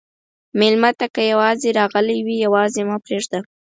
[0.59, 3.39] مېلمه ته که یواځې راغلی وي، یواځې مه پرېږده.